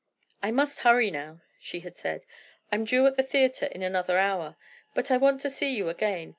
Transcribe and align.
"I 0.41 0.49
must 0.49 0.79
hurry 0.79 1.11
now," 1.11 1.41
she 1.59 1.81
had 1.81 1.95
said, 1.95 2.25
"I'm 2.71 2.85
due 2.85 3.05
at 3.05 3.17
the 3.17 3.21
theatre 3.21 3.67
in 3.67 3.83
another 3.83 4.17
hour; 4.17 4.57
but 4.95 5.11
I 5.11 5.17
want 5.17 5.41
to 5.41 5.49
see 5.51 5.75
you 5.75 5.89
again. 5.89 6.29